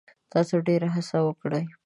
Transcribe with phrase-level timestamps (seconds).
[0.31, 1.71] تاسو ډیره هڅه کړې ده.